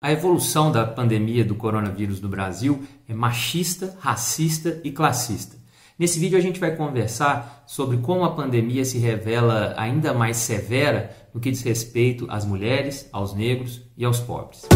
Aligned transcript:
A 0.00 0.12
evolução 0.12 0.70
da 0.70 0.84
pandemia 0.84 1.42
do 1.42 1.54
coronavírus 1.54 2.20
no 2.20 2.28
Brasil 2.28 2.82
é 3.08 3.14
machista, 3.14 3.96
racista 3.98 4.78
e 4.84 4.90
classista. 4.90 5.56
Nesse 5.98 6.20
vídeo 6.20 6.36
a 6.36 6.40
gente 6.40 6.60
vai 6.60 6.76
conversar 6.76 7.64
sobre 7.66 7.96
como 7.96 8.22
a 8.22 8.34
pandemia 8.34 8.84
se 8.84 8.98
revela 8.98 9.72
ainda 9.78 10.12
mais 10.12 10.36
severa 10.36 11.16
no 11.32 11.40
que 11.40 11.50
diz 11.50 11.62
respeito 11.62 12.26
às 12.28 12.44
mulheres, 12.44 13.08
aos 13.10 13.34
negros 13.34 13.80
e 13.96 14.04
aos 14.04 14.20
pobres. 14.20 14.66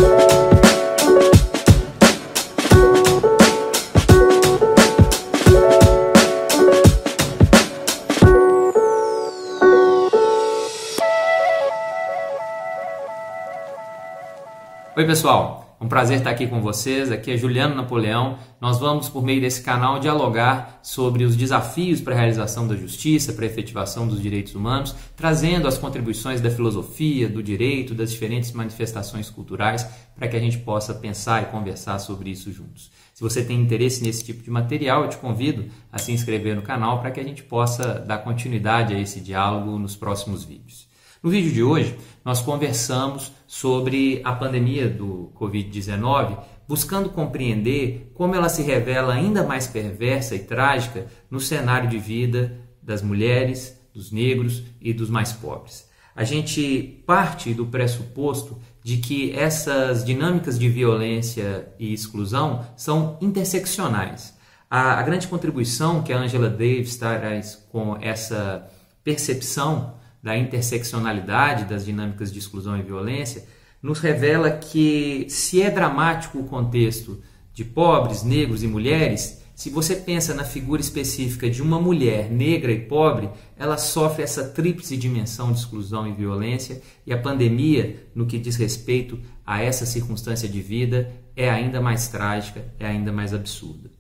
Oi, 15.01 15.07
pessoal. 15.07 15.79
É 15.81 15.85
um 15.85 15.89
prazer 15.89 16.19
estar 16.19 16.29
aqui 16.29 16.47
com 16.47 16.61
vocês. 16.61 17.11
Aqui 17.11 17.31
é 17.31 17.37
Juliano 17.39 17.75
Napoleão. 17.75 18.39
Nós 18.61 18.79
vamos, 18.79 19.09
por 19.09 19.25
meio 19.25 19.41
desse 19.41 19.63
canal, 19.63 19.99
dialogar 19.99 20.79
sobre 20.83 21.25
os 21.25 21.35
desafios 21.35 22.03
para 22.03 22.13
a 22.13 22.19
realização 22.19 22.69
da 22.69 22.77
justiça, 22.77 23.33
para 23.33 23.47
a 23.47 23.49
efetivação 23.49 24.07
dos 24.07 24.21
direitos 24.21 24.55
humanos, 24.55 24.95
trazendo 25.17 25.67
as 25.67 25.79
contribuições 25.79 26.43
da 26.43 26.51
filosofia, 26.51 27.31
do 27.31 27.43
direito, 27.43 27.95
das 27.95 28.13
diferentes 28.13 28.53
manifestações 28.53 29.31
culturais, 29.31 29.89
para 30.15 30.29
que 30.29 30.37
a 30.37 30.41
gente 30.41 30.59
possa 30.59 30.93
pensar 30.93 31.45
e 31.45 31.47
conversar 31.47 31.99
sobre 31.99 32.29
isso 32.29 32.53
juntos. 32.53 32.91
Se 33.15 33.23
você 33.23 33.43
tem 33.43 33.59
interesse 33.59 34.03
nesse 34.05 34.23
tipo 34.23 34.43
de 34.43 34.51
material, 34.51 35.05
eu 35.05 35.09
te 35.09 35.17
convido 35.17 35.65
a 35.91 35.97
se 35.97 36.13
inscrever 36.13 36.55
no 36.55 36.61
canal 36.61 37.01
para 37.01 37.11
que 37.11 37.21
a 37.21 37.25
gente 37.25 37.43
possa 37.43 37.95
dar 37.95 38.19
continuidade 38.19 38.93
a 38.93 39.01
esse 39.01 39.19
diálogo 39.19 39.79
nos 39.79 39.97
próximos 39.97 40.45
vídeos. 40.45 40.90
No 41.23 41.29
vídeo 41.29 41.53
de 41.53 41.63
hoje, 41.63 41.99
nós 42.25 42.41
conversamos 42.41 43.31
sobre 43.47 44.23
a 44.25 44.33
pandemia 44.33 44.89
do 44.89 45.31
Covid-19, 45.39 46.39
buscando 46.67 47.11
compreender 47.11 48.11
como 48.15 48.35
ela 48.35 48.49
se 48.49 48.63
revela 48.63 49.13
ainda 49.13 49.43
mais 49.43 49.67
perversa 49.67 50.35
e 50.35 50.39
trágica 50.39 51.09
no 51.31 51.39
cenário 51.39 51.91
de 51.91 51.99
vida 51.99 52.59
das 52.83 53.03
mulheres, 53.03 53.79
dos 53.93 54.11
negros 54.11 54.63
e 54.81 54.95
dos 54.95 55.11
mais 55.11 55.31
pobres. 55.31 55.87
A 56.17 56.25
gente 56.25 57.03
parte 57.07 57.53
do 57.53 57.67
pressuposto 57.67 58.59
de 58.83 58.97
que 58.97 59.39
essas 59.39 60.03
dinâmicas 60.03 60.59
de 60.59 60.71
violência 60.71 61.69
e 61.79 61.93
exclusão 61.93 62.65
são 62.75 63.19
interseccionais. 63.21 64.35
A, 64.71 64.99
a 64.99 65.03
grande 65.03 65.29
contribuição 65.29 66.03
que 66.03 66.15
a 66.15 66.19
Angela 66.19 66.49
Davis 66.49 66.97
traz 66.97 67.57
com 67.71 67.99
essa 68.01 68.67
percepção 69.05 70.00
da 70.23 70.37
interseccionalidade 70.37 71.65
das 71.65 71.85
dinâmicas 71.85 72.33
de 72.33 72.39
exclusão 72.39 72.79
e 72.79 72.83
violência, 72.83 73.45
nos 73.83 74.01
revela 74.01 74.51
que 74.51 75.27
se 75.29 75.63
é 75.63 75.71
dramático 75.71 76.39
o 76.39 76.45
contexto 76.45 77.21
de 77.55 77.65
pobres, 77.65 78.23
negros 78.23 78.63
e 78.63 78.67
mulheres, 78.67 79.41
se 79.61 79.69
você 79.69 79.95
pensa 79.95 80.33
na 80.33 80.43
figura 80.43 80.81
específica 80.81 81.51
de 81.51 81.61
uma 81.61 81.79
mulher 81.79 82.31
negra 82.31 82.73
e 82.73 82.81
pobre, 82.81 83.29
ela 83.59 83.77
sofre 83.77 84.23
essa 84.23 84.43
tríplice 84.49 84.97
dimensão 84.97 85.53
de 85.53 85.59
exclusão 85.59 86.09
e 86.09 86.13
violência, 86.13 86.81
e 87.07 87.13
a 87.13 87.19
pandemia, 87.19 88.09
no 88.15 88.25
que 88.25 88.39
diz 88.39 88.57
respeito 88.57 89.19
a 89.45 89.63
essa 89.63 89.85
circunstância 89.85 90.49
de 90.49 90.63
vida, 90.63 91.13
é 91.37 91.51
ainda 91.51 91.79
mais 91.79 92.09
trágica, 92.09 92.73
é 92.79 92.87
ainda 92.87 93.13
mais 93.13 93.35
absurda. 93.35 93.91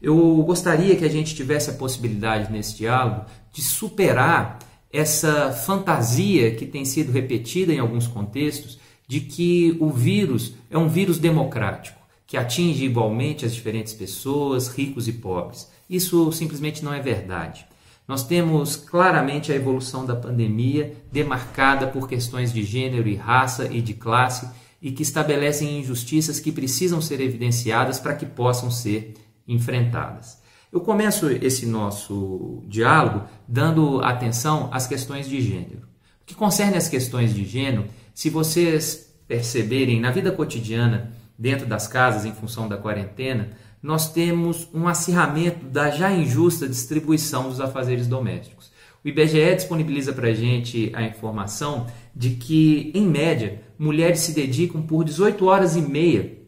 Eu 0.00 0.42
gostaria 0.42 0.96
que 0.96 1.04
a 1.04 1.10
gente 1.10 1.34
tivesse 1.34 1.68
a 1.68 1.74
possibilidade 1.74 2.50
nesse 2.50 2.78
diálogo 2.78 3.26
de 3.52 3.60
superar 3.60 4.58
essa 4.92 5.52
fantasia 5.52 6.54
que 6.54 6.66
tem 6.66 6.84
sido 6.84 7.12
repetida 7.12 7.72
em 7.72 7.78
alguns 7.78 8.06
contextos 8.06 8.78
de 9.06 9.20
que 9.20 9.76
o 9.80 9.90
vírus 9.90 10.54
é 10.70 10.78
um 10.78 10.88
vírus 10.88 11.18
democrático, 11.18 12.00
que 12.26 12.36
atinge 12.36 12.84
igualmente 12.84 13.44
as 13.44 13.54
diferentes 13.54 13.92
pessoas, 13.92 14.68
ricos 14.68 15.08
e 15.08 15.12
pobres. 15.12 15.68
Isso 15.88 16.30
simplesmente 16.32 16.84
não 16.84 16.92
é 16.92 17.00
verdade. 17.00 17.66
Nós 18.06 18.24
temos 18.24 18.74
claramente 18.74 19.52
a 19.52 19.54
evolução 19.54 20.04
da 20.04 20.16
pandemia 20.16 20.96
demarcada 21.12 21.86
por 21.86 22.08
questões 22.08 22.52
de 22.52 22.64
gênero 22.64 23.08
e 23.08 23.14
raça 23.14 23.68
e 23.72 23.80
de 23.80 23.94
classe 23.94 24.48
e 24.82 24.90
que 24.90 25.02
estabelecem 25.02 25.78
injustiças 25.78 26.40
que 26.40 26.50
precisam 26.50 27.00
ser 27.00 27.20
evidenciadas 27.20 28.00
para 28.00 28.14
que 28.14 28.26
possam 28.26 28.70
ser 28.70 29.14
enfrentadas. 29.46 30.39
Eu 30.72 30.80
começo 30.80 31.28
esse 31.28 31.66
nosso 31.66 32.62
diálogo 32.68 33.24
dando 33.48 34.00
atenção 34.02 34.68
às 34.72 34.86
questões 34.86 35.28
de 35.28 35.40
gênero. 35.40 35.88
O 36.22 36.24
que 36.24 36.34
concerne 36.34 36.76
as 36.76 36.88
questões 36.88 37.34
de 37.34 37.44
gênero, 37.44 37.86
se 38.14 38.30
vocês 38.30 39.12
perceberem 39.26 39.98
na 40.00 40.12
vida 40.12 40.30
cotidiana, 40.30 41.10
dentro 41.36 41.66
das 41.66 41.88
casas, 41.88 42.24
em 42.24 42.32
função 42.32 42.68
da 42.68 42.76
quarentena, 42.76 43.50
nós 43.82 44.12
temos 44.12 44.68
um 44.72 44.86
acirramento 44.86 45.66
da 45.66 45.90
já 45.90 46.12
injusta 46.12 46.68
distribuição 46.68 47.48
dos 47.48 47.60
afazeres 47.60 48.06
domésticos. 48.06 48.70
O 49.04 49.08
IBGE 49.08 49.56
disponibiliza 49.56 50.12
para 50.12 50.28
a 50.28 50.34
gente 50.34 50.92
a 50.94 51.02
informação 51.02 51.88
de 52.14 52.30
que, 52.30 52.92
em 52.94 53.08
média, 53.08 53.60
mulheres 53.76 54.20
se 54.20 54.32
dedicam 54.32 54.82
por 54.82 55.02
18 55.02 55.44
horas 55.46 55.74
e 55.74 55.80
meia 55.80 56.39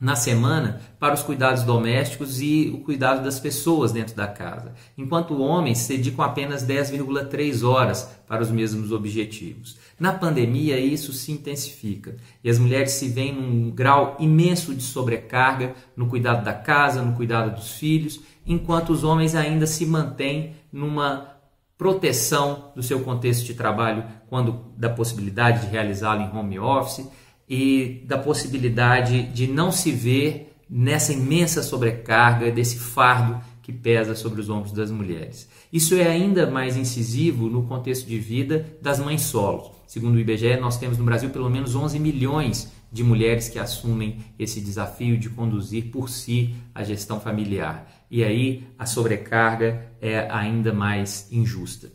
na 0.00 0.16
semana 0.16 0.80
para 0.98 1.12
os 1.12 1.22
cuidados 1.22 1.62
domésticos 1.62 2.40
e 2.40 2.72
o 2.74 2.78
cuidado 2.78 3.22
das 3.22 3.38
pessoas 3.38 3.92
dentro 3.92 4.16
da 4.16 4.26
casa, 4.26 4.72
enquanto 4.96 5.42
homens 5.42 5.78
se 5.78 5.94
dedicam 5.94 6.24
apenas 6.24 6.66
10,3 6.66 7.62
horas 7.62 8.10
para 8.26 8.42
os 8.42 8.50
mesmos 8.50 8.92
objetivos. 8.92 9.76
Na 9.98 10.12
pandemia, 10.12 10.78
isso 10.78 11.12
se 11.12 11.32
intensifica 11.32 12.16
e 12.42 12.48
as 12.48 12.58
mulheres 12.58 12.92
se 12.92 13.08
veem 13.08 13.34
num 13.34 13.70
grau 13.70 14.16
imenso 14.18 14.74
de 14.74 14.82
sobrecarga 14.82 15.74
no 15.94 16.06
cuidado 16.06 16.42
da 16.42 16.54
casa, 16.54 17.02
no 17.02 17.14
cuidado 17.14 17.54
dos 17.54 17.72
filhos, 17.72 18.20
enquanto 18.46 18.90
os 18.90 19.04
homens 19.04 19.34
ainda 19.34 19.66
se 19.66 19.84
mantêm 19.84 20.54
numa 20.72 21.36
proteção 21.76 22.72
do 22.74 22.82
seu 22.82 23.00
contexto 23.00 23.44
de 23.44 23.54
trabalho 23.54 24.04
quando 24.28 24.66
da 24.76 24.88
possibilidade 24.88 25.62
de 25.62 25.66
realizá-lo 25.68 26.22
em 26.22 26.30
home 26.30 26.58
office 26.58 27.08
e 27.50 28.04
da 28.06 28.16
possibilidade 28.16 29.24
de 29.24 29.48
não 29.48 29.72
se 29.72 29.90
ver 29.90 30.54
nessa 30.70 31.12
imensa 31.12 31.64
sobrecarga, 31.64 32.52
desse 32.52 32.78
fardo 32.78 33.40
que 33.60 33.72
pesa 33.72 34.14
sobre 34.14 34.40
os 34.40 34.48
ombros 34.48 34.72
das 34.72 34.92
mulheres. 34.92 35.48
Isso 35.72 35.96
é 35.96 36.06
ainda 36.06 36.48
mais 36.48 36.76
incisivo 36.76 37.50
no 37.50 37.64
contexto 37.64 38.06
de 38.06 38.18
vida 38.20 38.78
das 38.80 39.00
mães 39.00 39.22
solos. 39.22 39.72
Segundo 39.84 40.14
o 40.14 40.20
IBGE, 40.20 40.56
nós 40.60 40.78
temos 40.78 40.96
no 40.96 41.04
Brasil 41.04 41.30
pelo 41.30 41.50
menos 41.50 41.74
11 41.74 41.98
milhões 41.98 42.70
de 42.92 43.02
mulheres 43.02 43.48
que 43.48 43.58
assumem 43.58 44.18
esse 44.38 44.60
desafio 44.60 45.18
de 45.18 45.28
conduzir 45.28 45.90
por 45.90 46.08
si 46.08 46.54
a 46.72 46.84
gestão 46.84 47.20
familiar. 47.20 47.90
E 48.08 48.22
aí 48.22 48.64
a 48.78 48.86
sobrecarga 48.86 49.92
é 50.00 50.28
ainda 50.30 50.72
mais 50.72 51.28
injusta. 51.32 51.90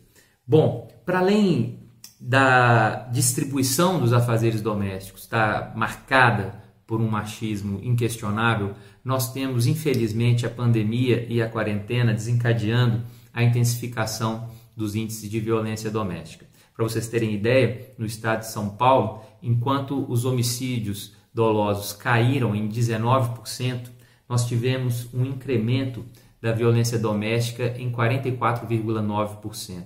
Bom, 0.46 0.88
para 1.04 1.20
além 1.20 1.85
da 2.20 3.08
distribuição 3.12 4.00
dos 4.00 4.12
afazeres 4.12 4.62
domésticos 4.62 5.22
está 5.22 5.72
marcada 5.76 6.62
por 6.86 7.00
um 7.00 7.08
machismo 7.08 7.80
inquestionável, 7.82 8.74
nós 9.04 9.32
temos, 9.32 9.66
infelizmente, 9.66 10.46
a 10.46 10.50
pandemia 10.50 11.26
e 11.28 11.42
a 11.42 11.48
quarentena 11.48 12.14
desencadeando 12.14 13.02
a 13.32 13.42
intensificação 13.42 14.48
dos 14.76 14.94
índices 14.94 15.28
de 15.28 15.40
violência 15.40 15.90
doméstica. 15.90 16.46
Para 16.74 16.84
vocês 16.84 17.08
terem 17.08 17.34
ideia, 17.34 17.92
no 17.98 18.06
estado 18.06 18.40
de 18.40 18.48
São 18.48 18.68
Paulo, 18.70 19.22
enquanto 19.42 20.10
os 20.10 20.24
homicídios 20.24 21.14
dolosos 21.32 21.92
caíram 21.92 22.54
em 22.54 22.68
19%, 22.68 23.90
nós 24.28 24.46
tivemos 24.46 25.12
um 25.12 25.24
incremento 25.24 26.04
da 26.40 26.52
violência 26.52 26.98
doméstica 26.98 27.74
em 27.78 27.90
44,9%. 27.90 29.84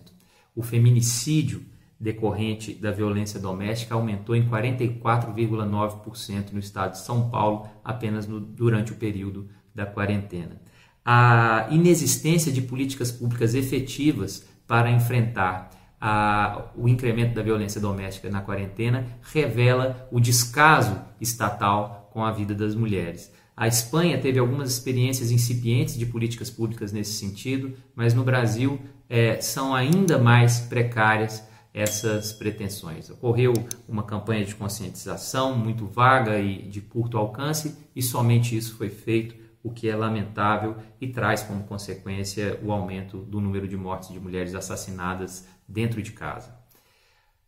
O 0.55 0.63
feminicídio 0.63 1.65
decorrente 2.01 2.73
da 2.73 2.91
violência 2.91 3.39
doméstica 3.39 3.95
aumentou 3.95 4.35
em 4.35 4.49
44,9% 4.49 6.53
no 6.53 6.59
estado 6.59 6.93
de 6.93 7.01
São 7.01 7.29
Paulo 7.29 7.69
apenas 7.85 8.27
no, 8.27 8.41
durante 8.41 8.93
o 8.93 8.97
período 8.97 9.51
da 9.75 9.85
quarentena. 9.85 10.59
A 11.05 11.67
inexistência 11.71 12.51
de 12.51 12.63
políticas 12.63 13.13
públicas 13.13 13.55
efetivas 13.55 14.49
para 14.67 14.91
enfrentar 14.91 15.69
a, 16.01 16.71
o 16.75 16.89
incremento 16.89 17.35
da 17.35 17.43
violência 17.43 17.79
doméstica 17.81 18.31
na 18.31 18.41
quarentena 18.41 19.07
revela 19.21 20.09
o 20.11 20.19
descaso 20.19 20.99
estatal 21.21 22.09
com 22.13 22.25
a 22.25 22.33
vida 22.33 22.55
das 22.55 22.75
mulheres. 22.75 23.31
A 23.55 23.69
Espanha 23.69 24.19
teve 24.19 24.39
algumas 24.39 24.71
experiências 24.71 25.31
incipientes 25.31 25.99
de 25.99 26.07
políticas 26.07 26.49
públicas 26.49 26.93
nesse 26.93 27.13
sentido, 27.13 27.75
mas 27.95 28.15
no 28.15 28.25
Brasil 28.25 28.81
é, 29.09 29.39
são 29.43 29.75
ainda 29.75 30.17
mais 30.17 30.61
precárias 30.61 31.50
essas 31.73 32.33
pretensões. 32.33 33.11
Ocorreu 33.11 33.53
uma 33.89 34.03
campanha 34.03 34.45
de 34.45 34.55
conscientização 34.55 35.57
muito 35.57 35.87
vaga 35.87 36.39
e 36.39 36.63
de 36.63 36.81
curto 36.81 37.17
alcance 37.17 37.77
e 37.95 38.03
somente 38.03 38.57
isso 38.57 38.77
foi 38.77 38.89
feito, 38.89 39.35
o 39.63 39.71
que 39.71 39.89
é 39.89 39.95
lamentável 39.95 40.77
e 41.01 41.09
traz 41.09 41.43
como 41.43 41.65
consequência 41.65 42.59
o 42.63 42.73
aumento 42.73 43.19
do 43.19 43.41
número 43.41 43.69
de 43.69 43.77
mortes 43.77 44.11
de 44.11 44.19
mulheres 44.19 44.55
assassinadas 44.55 45.47
dentro 45.69 46.03
de 46.03 46.13
casa. 46.13 46.59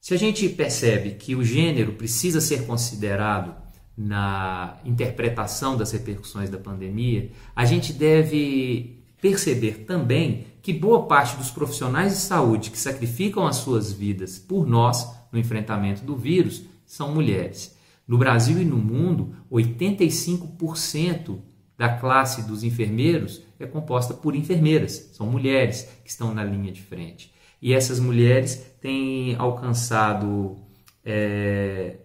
Se 0.01 0.13
a 0.13 0.17
gente 0.19 0.49
percebe 0.49 1.13
que 1.13 1.35
o 1.35 1.45
gênero 1.45 1.93
precisa 1.93 2.41
ser 2.41 2.67
considerado 2.67 3.55
na 3.97 4.79
interpretação 4.85 5.77
das 5.77 5.93
repercussões 5.93 6.51
da 6.51 6.59
pandemia, 6.59 7.31
a 7.55 7.65
gente 7.65 7.93
deve 7.93 9.03
perceber 9.21 9.85
também 9.85 10.47
que 10.63 10.73
boa 10.73 11.07
parte 11.07 11.37
dos 11.37 11.51
profissionais 11.51 12.13
de 12.13 12.19
saúde 12.19 12.71
que 12.71 12.79
sacrificam 12.79 13.47
as 13.47 13.57
suas 13.57 13.93
vidas 13.93 14.39
por 14.39 14.67
nós 14.67 15.13
no 15.33 15.39
enfrentamento 15.39 16.05
do 16.05 16.17
vírus 16.17 16.63
são 16.87 17.13
mulheres. 17.13 17.77
No 18.07 18.17
Brasil 18.17 18.63
e 18.63 18.65
no 18.65 18.77
mundo, 18.77 19.35
85% 19.51 21.41
da 21.77 21.89
classe 21.99 22.47
dos 22.47 22.63
enfermeiros 22.63 23.43
é 23.59 23.67
composta 23.67 24.15
por 24.15 24.37
enfermeiras, 24.37 25.11
são 25.13 25.27
mulheres 25.27 25.89
que 26.05 26.11
estão 26.11 26.33
na 26.33 26.45
linha 26.45 26.71
de 26.71 26.83
frente. 26.83 27.33
E 27.61 27.73
essas 27.73 27.99
mulheres 27.99 28.57
têm 28.81 29.35
alcançado 29.37 30.59
é, 31.05 31.97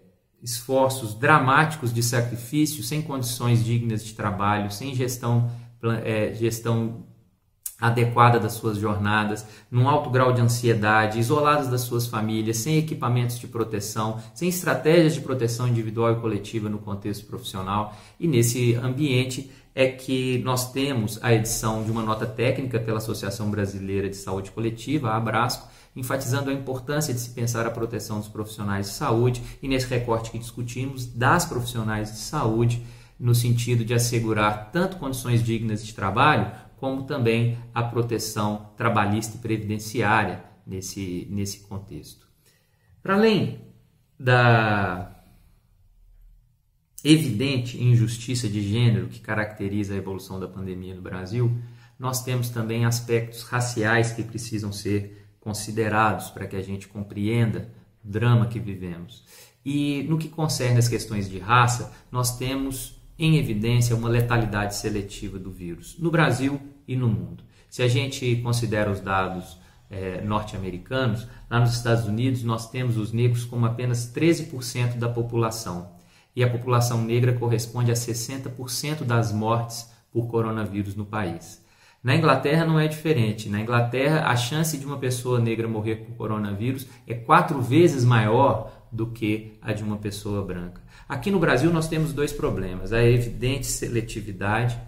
esforços 0.42 1.14
dramáticos 1.14 1.92
de 1.92 2.02
sacrifício, 2.02 2.82
sem 2.82 3.02
condições 3.02 3.64
dignas 3.64 4.04
de 4.04 4.14
trabalho, 4.14 4.70
sem 4.70 4.94
gestão, 4.94 5.50
é, 6.04 6.32
gestão 6.34 7.04
adequada 7.80 8.40
das 8.40 8.54
suas 8.54 8.76
jornadas, 8.78 9.46
num 9.70 9.88
alto 9.88 10.10
grau 10.10 10.32
de 10.32 10.40
ansiedade, 10.40 11.18
isoladas 11.18 11.68
das 11.68 11.82
suas 11.82 12.06
famílias, 12.06 12.56
sem 12.56 12.76
equipamentos 12.76 13.38
de 13.38 13.46
proteção, 13.46 14.20
sem 14.34 14.48
estratégias 14.48 15.14
de 15.14 15.20
proteção 15.20 15.68
individual 15.68 16.12
e 16.12 16.16
coletiva 16.16 16.68
no 16.68 16.78
contexto 16.78 17.26
profissional. 17.26 17.96
E 18.18 18.26
nesse 18.26 18.74
ambiente 18.74 19.50
é 19.74 19.86
que 19.86 20.38
nós 20.38 20.72
temos 20.72 21.20
a 21.22 21.32
edição 21.32 21.84
de 21.84 21.90
uma 21.92 22.02
nota 22.02 22.26
técnica 22.26 22.80
pela 22.80 22.98
Associação 22.98 23.48
Brasileira 23.48 24.08
de 24.08 24.16
Saúde 24.16 24.50
Coletiva, 24.50 25.10
a 25.10 25.16
Abrasco, 25.16 25.68
enfatizando 25.94 26.50
a 26.50 26.52
importância 26.52 27.14
de 27.14 27.20
se 27.20 27.30
pensar 27.30 27.64
a 27.64 27.70
proteção 27.70 28.18
dos 28.18 28.28
profissionais 28.28 28.86
de 28.86 28.92
saúde 28.92 29.42
e 29.62 29.68
nesse 29.68 29.86
recorte 29.86 30.32
que 30.32 30.38
discutimos 30.38 31.06
das 31.06 31.44
profissionais 31.44 32.10
de 32.10 32.18
saúde 32.18 32.82
no 33.18 33.34
sentido 33.34 33.84
de 33.84 33.94
assegurar 33.94 34.70
tanto 34.72 34.96
condições 34.96 35.42
dignas 35.42 35.84
de 35.84 35.92
trabalho 35.92 36.50
como 36.78 37.04
também 37.04 37.58
a 37.74 37.82
proteção 37.82 38.72
trabalhista 38.76 39.36
e 39.36 39.40
previdenciária 39.40 40.44
nesse, 40.66 41.26
nesse 41.30 41.60
contexto. 41.60 42.26
Para 43.02 43.14
além 43.14 43.60
da 44.18 45.14
evidente 47.04 47.82
injustiça 47.82 48.48
de 48.48 48.60
gênero 48.60 49.08
que 49.08 49.20
caracteriza 49.20 49.94
a 49.94 49.96
evolução 49.96 50.38
da 50.38 50.48
pandemia 50.48 50.94
no 50.94 51.02
Brasil, 51.02 51.56
nós 51.98 52.22
temos 52.22 52.50
também 52.50 52.84
aspectos 52.84 53.42
raciais 53.42 54.12
que 54.12 54.22
precisam 54.22 54.72
ser 54.72 55.26
considerados 55.40 56.30
para 56.30 56.46
que 56.46 56.56
a 56.56 56.62
gente 56.62 56.86
compreenda 56.88 57.72
o 58.04 58.08
drama 58.08 58.46
que 58.46 58.58
vivemos. 58.58 59.24
E 59.64 60.04
no 60.08 60.18
que 60.18 60.28
concerne 60.28 60.78
as 60.78 60.88
questões 60.88 61.28
de 61.28 61.38
raça, 61.38 61.92
nós 62.10 62.36
temos 62.36 62.97
em 63.18 63.36
evidência 63.36 63.96
uma 63.96 64.08
letalidade 64.08 64.76
seletiva 64.76 65.38
do 65.38 65.50
vírus 65.50 65.96
no 65.98 66.10
Brasil 66.10 66.60
e 66.86 66.94
no 66.94 67.08
mundo. 67.08 67.42
Se 67.68 67.82
a 67.82 67.88
gente 67.88 68.36
considera 68.36 68.90
os 68.90 69.00
dados 69.00 69.58
é, 69.90 70.20
norte-americanos, 70.22 71.26
lá 71.50 71.60
nos 71.60 71.74
Estados 71.74 72.06
Unidos 72.06 72.42
nós 72.42 72.70
temos 72.70 72.96
os 72.96 73.12
negros 73.12 73.44
como 73.44 73.66
apenas 73.66 74.12
13% 74.14 74.96
da 74.96 75.08
população 75.08 75.90
e 76.36 76.44
a 76.44 76.48
população 76.48 77.02
negra 77.02 77.32
corresponde 77.32 77.90
a 77.90 77.94
60% 77.94 79.02
das 79.02 79.32
mortes 79.32 79.90
por 80.12 80.28
coronavírus 80.28 80.94
no 80.94 81.04
país. 81.04 81.60
Na 82.02 82.14
Inglaterra 82.14 82.64
não 82.64 82.78
é 82.78 82.86
diferente. 82.86 83.48
Na 83.48 83.60
Inglaterra, 83.60 84.28
a 84.28 84.36
chance 84.36 84.78
de 84.78 84.86
uma 84.86 84.98
pessoa 84.98 85.40
negra 85.40 85.66
morrer 85.66 85.96
por 85.96 86.16
coronavírus 86.16 86.86
é 87.06 87.14
quatro 87.14 87.60
vezes 87.60 88.04
maior 88.04 88.72
do 88.90 89.08
que 89.08 89.58
a 89.60 89.72
de 89.72 89.82
uma 89.82 89.96
pessoa 89.96 90.44
branca. 90.44 90.80
Aqui 91.08 91.30
no 91.30 91.40
Brasil 91.40 91.72
nós 91.72 91.88
temos 91.88 92.12
dois 92.12 92.32
problemas: 92.32 92.92
a 92.92 93.02
evidente 93.02 93.66
seletividade 93.66 94.78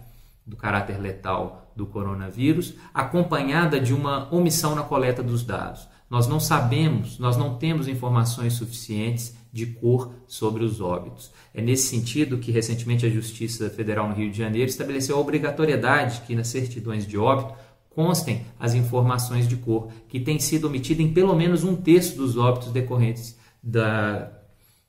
do 0.45 0.55
caráter 0.55 0.99
letal 0.99 1.71
do 1.75 1.85
coronavírus, 1.85 2.73
acompanhada 2.93 3.79
de 3.79 3.93
uma 3.93 4.33
omissão 4.33 4.75
na 4.75 4.83
coleta 4.83 5.21
dos 5.21 5.43
dados. 5.43 5.87
Nós 6.09 6.27
não 6.27 6.39
sabemos, 6.39 7.17
nós 7.19 7.37
não 7.37 7.57
temos 7.57 7.87
informações 7.87 8.53
suficientes 8.53 9.37
de 9.51 9.65
cor 9.65 10.13
sobre 10.27 10.63
os 10.63 10.79
óbitos. 10.79 11.31
É 11.53 11.61
nesse 11.61 11.87
sentido 11.87 12.37
que 12.37 12.51
recentemente 12.51 13.05
a 13.05 13.09
Justiça 13.09 13.69
Federal 13.69 14.07
no 14.07 14.15
Rio 14.15 14.31
de 14.31 14.37
Janeiro 14.37 14.69
estabeleceu 14.69 15.17
a 15.17 15.19
obrigatoriedade 15.19 16.21
que 16.21 16.35
nas 16.35 16.47
certidões 16.47 17.05
de 17.05 17.17
óbito 17.17 17.53
constem 17.89 18.45
as 18.57 18.73
informações 18.73 19.47
de 19.47 19.57
cor, 19.57 19.91
que 20.07 20.19
tem 20.19 20.39
sido 20.39 20.67
omitida 20.67 21.01
em 21.01 21.13
pelo 21.13 21.35
menos 21.35 21.63
um 21.63 21.75
terço 21.75 22.15
dos 22.15 22.37
óbitos 22.37 22.71
decorrentes 22.71 23.37
da 23.61 24.31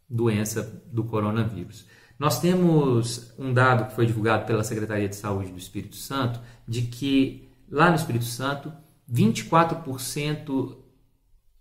doença 0.09 0.82
do 0.93 1.03
coronavírus. 1.03 1.85
Nós 2.19 2.38
temos 2.38 3.35
um 3.37 3.53
dado 3.53 3.88
que 3.88 3.97
foi 3.97 4.06
divulgado 4.06 4.47
pela 4.47 4.62
Secretaria 4.62 5.08
de 5.08 5.17
Saúde 5.17 5.50
do 5.50 5.58
Espírito 5.58 5.97
Santo 5.97 6.41
de 6.69 6.82
que 6.82 7.49
lá 7.69 7.91
no 7.91 7.97
Espírito 7.97 8.25
Santo 8.25 8.73
24% 9.12 10.76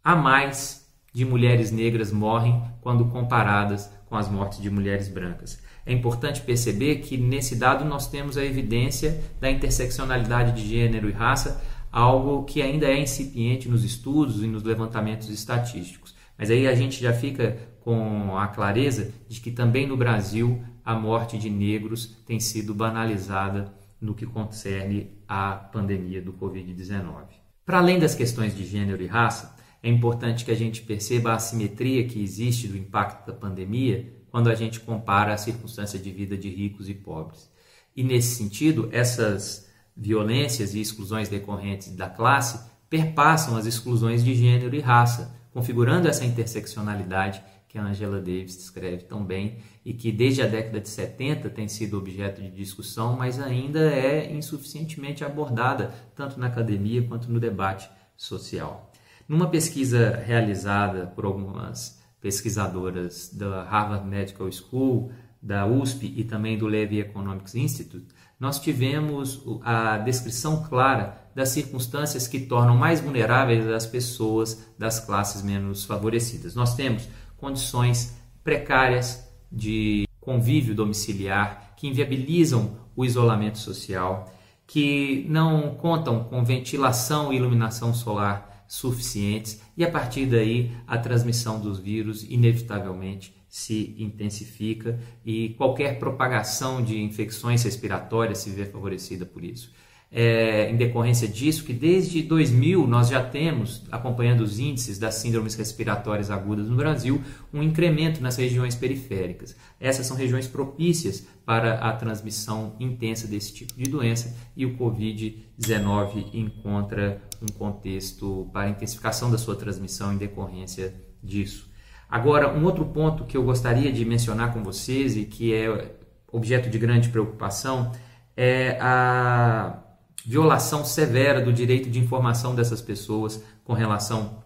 a 0.03 0.15
mais 0.15 0.80
de 1.13 1.25
mulheres 1.25 1.71
negras 1.71 2.11
morrem 2.11 2.61
quando 2.81 3.05
comparadas 3.05 3.91
com 4.07 4.15
as 4.15 4.29
mortes 4.29 4.61
de 4.61 4.69
mulheres 4.69 5.07
brancas. 5.07 5.61
É 5.85 5.91
importante 5.91 6.41
perceber 6.41 6.97
que 6.97 7.17
nesse 7.17 7.55
dado 7.55 7.83
nós 7.83 8.07
temos 8.07 8.37
a 8.37 8.45
evidência 8.45 9.21
da 9.39 9.49
interseccionalidade 9.49 10.53
de 10.53 10.67
gênero 10.67 11.09
e 11.09 11.13
raça, 11.13 11.61
algo 11.91 12.43
que 12.43 12.61
ainda 12.61 12.85
é 12.85 12.99
incipiente 12.99 13.67
nos 13.67 13.83
estudos 13.83 14.43
e 14.43 14.47
nos 14.47 14.63
levantamentos 14.63 15.29
estatísticos. 15.29 16.15
Mas 16.37 16.49
aí 16.49 16.67
a 16.67 16.75
gente 16.75 17.01
já 17.01 17.13
fica 17.13 17.57
com 17.81 18.37
a 18.37 18.47
clareza 18.47 19.11
de 19.27 19.41
que 19.41 19.51
também 19.51 19.87
no 19.87 19.97
Brasil 19.97 20.63
a 20.83 20.95
morte 20.95 21.37
de 21.37 21.49
negros 21.49 22.17
tem 22.25 22.39
sido 22.39 22.73
banalizada 22.73 23.73
no 23.99 24.15
que 24.15 24.25
concerne 24.25 25.11
à 25.27 25.53
pandemia 25.53 26.21
do 26.21 26.33
Covid-19. 26.33 27.25
Para 27.65 27.77
além 27.77 27.99
das 27.99 28.15
questões 28.15 28.55
de 28.55 28.65
gênero 28.65 29.01
e 29.01 29.07
raça, 29.07 29.55
é 29.83 29.89
importante 29.89 30.45
que 30.45 30.51
a 30.51 30.55
gente 30.55 30.81
perceba 30.83 31.31
a 31.31 31.35
assimetria 31.35 32.07
que 32.07 32.21
existe 32.21 32.67
do 32.67 32.77
impacto 32.77 33.25
da 33.25 33.33
pandemia 33.33 34.13
quando 34.29 34.49
a 34.49 34.55
gente 34.55 34.79
compara 34.79 35.33
a 35.33 35.37
circunstância 35.37 35.97
de 35.97 36.11
vida 36.11 36.37
de 36.37 36.49
ricos 36.49 36.87
e 36.87 36.93
pobres. 36.93 37.49
E 37.95 38.03
nesse 38.03 38.35
sentido, 38.35 38.89
essas 38.91 39.69
violências 39.97 40.73
e 40.73 40.79
exclusões 40.79 41.29
decorrentes 41.29 41.93
da 41.95 42.09
classe 42.09 42.69
perpassam 42.89 43.57
as 43.57 43.65
exclusões 43.65 44.23
de 44.23 44.35
gênero 44.35 44.75
e 44.75 44.79
raça, 44.79 45.35
configurando 45.51 46.07
essa 46.07 46.25
interseccionalidade 46.25 47.41
que 47.67 47.77
a 47.77 47.83
Angela 47.83 48.19
Davis 48.19 48.57
descreve 48.57 49.03
tão 49.03 49.23
bem 49.23 49.59
e 49.83 49.93
que 49.93 50.11
desde 50.11 50.41
a 50.41 50.45
década 50.45 50.79
de 50.79 50.89
70 50.89 51.49
tem 51.49 51.67
sido 51.67 51.97
objeto 51.97 52.41
de 52.41 52.51
discussão, 52.51 53.15
mas 53.15 53.39
ainda 53.39 53.79
é 53.79 54.31
insuficientemente 54.31 55.23
abordada 55.23 55.93
tanto 56.13 56.39
na 56.39 56.47
academia 56.47 57.01
quanto 57.01 57.31
no 57.31 57.39
debate 57.39 57.89
social. 58.15 58.90
Numa 59.27 59.47
pesquisa 59.47 60.21
realizada 60.25 61.07
por 61.07 61.25
algumas 61.25 61.99
pesquisadoras 62.19 63.29
da 63.33 63.63
Harvard 63.63 64.07
Medical 64.07 64.51
School, 64.51 65.11
da 65.41 65.65
USP 65.65 66.13
e 66.15 66.23
também 66.23 66.57
do 66.57 66.67
Levy 66.67 66.99
Economics 66.99 67.55
Institute, 67.55 68.07
nós 68.39 68.59
tivemos 68.59 69.43
a 69.63 69.97
descrição 69.97 70.63
clara 70.63 71.29
das 71.33 71.49
circunstâncias 71.49 72.27
que 72.27 72.39
tornam 72.41 72.75
mais 72.75 72.99
vulneráveis 72.99 73.67
as 73.67 73.85
pessoas 73.85 74.67
das 74.77 74.99
classes 74.99 75.41
menos 75.41 75.83
favorecidas. 75.83 76.53
Nós 76.53 76.75
temos 76.75 77.07
condições 77.37 78.15
precárias 78.43 79.27
de 79.51 80.07
convívio 80.19 80.75
domiciliar 80.75 81.73
que 81.75 81.87
inviabilizam 81.87 82.77
o 82.95 83.03
isolamento 83.03 83.57
social, 83.57 84.31
que 84.67 85.25
não 85.27 85.75
contam 85.75 86.23
com 86.25 86.43
ventilação 86.43 87.33
e 87.33 87.37
iluminação 87.37 87.93
solar 87.93 88.50
suficientes 88.71 89.61
e 89.75 89.83
a 89.83 89.91
partir 89.91 90.25
daí 90.25 90.71
a 90.87 90.97
transmissão 90.97 91.59
dos 91.59 91.77
vírus 91.77 92.23
inevitavelmente 92.23 93.35
se 93.49 93.93
intensifica 93.99 94.97
e 95.25 95.49
qualquer 95.57 95.99
propagação 95.99 96.81
de 96.81 96.97
infecções 97.01 97.63
respiratórias 97.63 98.37
se 98.37 98.49
vê 98.49 98.65
favorecida 98.65 99.25
por 99.25 99.43
isso 99.43 99.73
é, 100.13 100.69
em 100.69 100.75
decorrência 100.75 101.25
disso 101.25 101.63
que 101.63 101.71
desde 101.71 102.21
2000 102.21 102.85
nós 102.85 103.07
já 103.07 103.23
temos, 103.23 103.83
acompanhando 103.89 104.41
os 104.41 104.59
índices 104.59 104.99
das 104.99 105.15
síndromes 105.15 105.55
respiratórias 105.55 106.29
agudas 106.29 106.67
no 106.67 106.75
Brasil, 106.75 107.21
um 107.53 107.63
incremento 107.63 108.21
nas 108.21 108.35
regiões 108.35 108.75
periféricas. 108.75 109.55
Essas 109.79 110.05
são 110.05 110.17
regiões 110.17 110.47
propícias 110.47 111.25
para 111.45 111.75
a 111.75 111.93
transmissão 111.93 112.75
intensa 112.77 113.25
desse 113.25 113.53
tipo 113.53 113.73
de 113.73 113.89
doença 113.89 114.35
e 114.55 114.65
o 114.65 114.77
Covid-19 114.77 116.33
encontra 116.33 117.21
um 117.41 117.47
contexto 117.57 118.49
para 118.51 118.69
intensificação 118.69 119.31
da 119.31 119.37
sua 119.37 119.55
transmissão 119.55 120.11
em 120.13 120.17
decorrência 120.17 120.93
disso. 121.23 121.71
Agora, 122.09 122.53
um 122.53 122.65
outro 122.65 122.83
ponto 122.85 123.23
que 123.23 123.37
eu 123.37 123.43
gostaria 123.43 123.89
de 123.93 124.03
mencionar 124.03 124.53
com 124.53 124.61
vocês 124.61 125.15
e 125.15 125.23
que 125.23 125.53
é 125.53 125.95
objeto 126.29 126.69
de 126.69 126.77
grande 126.77 127.07
preocupação 127.07 127.93
é 128.35 128.77
a 128.81 129.81
violação 130.25 130.85
severa 130.85 131.41
do 131.41 131.51
direito 131.51 131.89
de 131.89 131.99
informação 131.99 132.53
dessas 132.53 132.81
pessoas 132.81 133.43
com 133.63 133.73
relação 133.73 134.43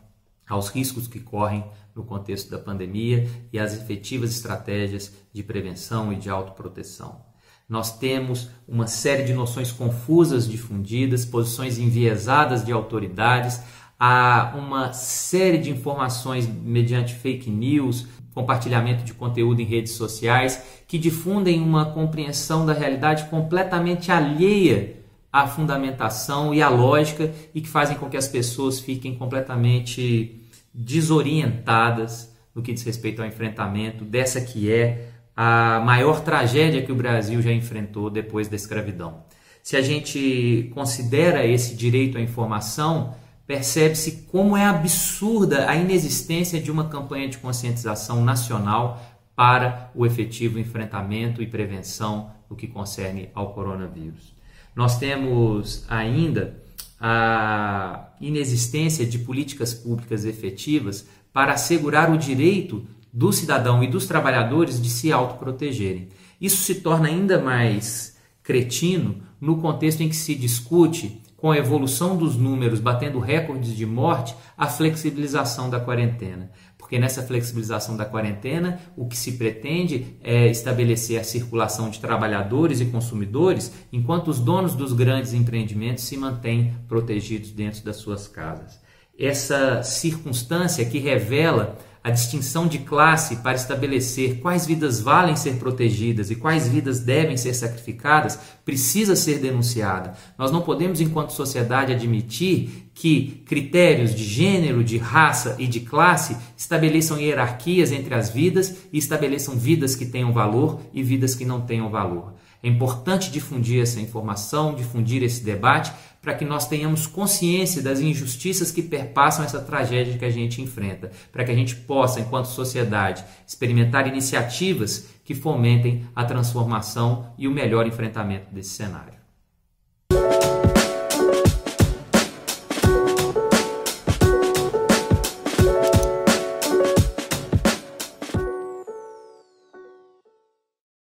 aos 0.48 0.70
riscos 0.70 1.08
que 1.08 1.20
correm 1.20 1.65
no 1.96 2.03
contexto 2.03 2.51
da 2.51 2.60
pandemia 2.60 3.27
e 3.51 3.60
as 3.60 3.74
efetivas 3.74 4.32
estratégias 4.32 5.13
de 5.34 5.41
prevenção 5.41 6.12
e 6.12 6.15
de 6.15 6.29
autoproteção. 6.29 7.24
Nós 7.67 7.98
temos 7.98 8.50
uma 8.67 8.86
série 8.86 9.24
de 9.24 9.34
noções 9.34 9.72
confusas 9.72 10.48
difundidas, 10.48 11.25
posições 11.25 11.79
enviesadas 11.79 12.63
de 12.63 12.72
autoridades, 12.72 13.60
há 14.00 14.53
uma 14.55 14.94
série 14.94 15.58
de 15.58 15.72
informações 15.72 16.48
mediante 16.48 17.15
fake 17.15 17.50
news, 17.50 18.05
compartilhamento 18.36 19.03
de 19.03 19.13
conteúdo 19.13 19.62
em 19.62 19.65
redes 19.65 19.94
sociais 19.94 20.62
que 20.88 21.00
difundem 21.00 21.60
uma 21.60 21.86
compreensão 21.86 22.65
da 22.65 22.74
realidade 22.74 23.25
completamente 23.29 24.12
alheia 24.12 25.04
à 25.36 25.48
fundamentação 25.48 26.54
e 26.54 26.62
à 26.62 26.70
lógica 26.70 27.30
e 27.54 27.60
que 27.60 27.68
fazem 27.68 27.98
com 27.98 28.10
que 28.10 28.15
as 28.15 28.25
pessoas 28.25 28.80
fiquem 28.80 29.15
completamente 29.15 30.50
desorientadas 30.74 32.34
no 32.56 32.62
que 32.62 32.72
diz 32.72 32.84
respeito 32.84 33.22
ao 33.22 33.27
enfrentamento 33.27 34.06
dessa 34.06 34.39
que 34.39 34.72
é 34.72 35.10
a 35.36 35.82
maior 35.86 36.22
tragédia 36.22 36.84
que 36.84 36.92
o 36.92 36.96
Brasil 36.96 37.42
já 37.42 37.51
enfrentou 37.51 38.10
depois 38.10 38.48
da 38.48 38.56
escravidão. 38.56 39.25
Se 39.62 39.75
a 39.75 39.82
gente 39.82 40.72
considera 40.74 41.46
esse 41.46 41.75
direito 41.75 42.18
à 42.18 42.22
informação, 42.22 43.13
percebe-se 43.46 44.27
como 44.32 44.56
é 44.56 44.63
absurda 44.63 45.70
a 45.70 45.75
inexistência 45.75 46.62
de 46.62 46.72
uma 46.72 46.88
campanha 46.88 47.27
de 47.27 47.39
conscientização 47.39 48.24
nacional 48.24 49.01
para 49.36 49.92
o 49.94 50.06
efetivo 50.06 50.58
enfrentamento 50.58 51.42
e 51.42 51.48
prevenção 51.48 52.32
no 52.50 52.56
que 52.56 52.68
concerne 52.68 53.30
ao 53.36 53.54
coronavírus. 53.54 54.35
Nós 54.75 54.98
temos 54.98 55.86
ainda 55.88 56.62
a 57.00 58.10
inexistência 58.20 59.05
de 59.05 59.20
políticas 59.20 59.74
públicas 59.74 60.25
efetivas 60.25 61.08
para 61.32 61.53
assegurar 61.53 62.12
o 62.12 62.17
direito 62.17 62.86
do 63.12 63.32
cidadão 63.32 63.84
e 63.84 63.88
dos 63.88 64.05
trabalhadores 64.05 64.82
de 64.82 64.89
se 64.89 65.12
autoprotegerem. 65.12 66.10
Isso 66.39 66.58
se 66.58 66.75
torna 66.75 67.08
ainda 67.08 67.39
mais 67.39 68.17
cretino 68.44 69.22
no 69.39 69.58
contexto 69.58 70.01
em 70.01 70.10
que 70.10 70.15
se 70.15 70.36
discute, 70.36 71.22
com 71.38 71.51
a 71.51 71.58
evolução 71.58 72.17
dos 72.17 72.36
números 72.36 72.79
batendo 72.79 73.20
recordes 73.20 73.75
de 73.75 73.86
morte, 73.86 74.36
a 74.58 74.67
flexibilização 74.67 75.70
da 75.70 75.79
quarentena. 75.79 76.50
Porque 76.86 77.00
nessa 77.00 77.24
flexibilização 77.24 77.98
da 77.98 78.06
quarentena, 78.06 78.80
o 78.96 79.08
que 79.08 79.18
se 79.18 79.32
pretende 79.32 80.18
é 80.24 80.46
estabelecer 80.51 81.20
a 81.20 81.24
circulação 81.24 81.89
de 81.89 82.00
trabalhadores 82.00 82.80
e 82.80 82.86
consumidores, 82.86 83.74
enquanto 83.92 84.27
os 84.27 84.38
donos 84.38 84.75
dos 84.75 84.94
grandes 84.94 85.34
empreendimentos 85.34 86.04
se 86.04 86.15
mantêm 86.15 86.75
protegidos 86.88 87.50
dentro 87.50 87.84
das 87.84 87.96
suas 87.96 88.27
casas. 88.27 88.80
Essa 89.18 89.82
circunstância 89.82 90.86
que 90.86 91.00
revela 91.00 91.75
a 92.05 92.12
distinção 92.12 92.67
de 92.67 92.77
classe 92.77 93.38
para 93.38 93.55
estabelecer 93.55 94.39
quais 94.39 94.63
vidas 94.67 95.01
valem 95.01 95.35
ser 95.35 95.55
protegidas 95.55 96.29
e 96.29 96.35
quais 96.35 96.67
vidas 96.67 97.00
devem 97.00 97.35
ser 97.35 97.55
sacrificadas 97.55 98.38
precisa 98.63 99.15
ser 99.15 99.39
denunciada. 99.39 100.13
Nós 100.38 100.51
não 100.51 100.62
podemos, 100.62 101.01
enquanto 101.01 101.31
sociedade, 101.31 101.91
admitir 101.91 102.91
que 102.93 103.43
critérios 103.47 104.13
de 104.13 104.24
gênero, 104.24 104.83
de 104.83 105.00
raça 105.00 105.55
e 105.57 105.65
de 105.65 105.79
classe 105.79 106.38
estabeleçam 106.55 107.19
hierarquias 107.19 107.91
entre 107.91 108.13
as 108.13 108.29
vidas 108.29 108.75
e 108.93 109.00
estabeleçam 109.00 109.57
vidas 109.57 109.95
que 109.95 110.05
tenham 110.05 110.31
valor 110.31 110.79
e 110.93 111.01
vidas 111.01 111.33
que 111.33 111.43
não 111.43 111.62
tenham 111.62 111.89
valor. 111.89 112.35
É 112.65 112.67
importante 112.67 113.29
difundir 113.29 113.79
essa 113.79 114.01
informação, 114.01 114.74
difundir 114.74 115.22
esse 115.22 115.43
debate, 115.43 115.93
para 116.19 116.34
que 116.34 116.43
nós 116.43 116.67
tenhamos 116.67 117.05
consciência 117.05 117.79
das 117.79 118.00
injustiças 118.00 118.72
que 118.72 118.81
perpassam 118.81 119.45
essa 119.45 119.62
tragédia 119.62 120.17
que 120.17 120.25
a 120.25 120.31
gente 120.31 120.63
enfrenta, 120.63 121.12
para 121.31 121.43
que 121.43 121.51
a 121.51 121.55
gente 121.55 121.75
possa, 121.75 122.19
enquanto 122.19 122.48
sociedade, 122.48 123.24
experimentar 123.45 124.07
iniciativas 124.07 125.10
que 125.24 125.36
fomentem 125.36 126.07
a 126.15 126.25
transformação 126.25 127.31
e 127.38 127.48
o 127.48 127.51
melhor 127.51 127.86
enfrentamento 127.86 128.51
desse 128.51 128.72
cenário. 128.72 129.14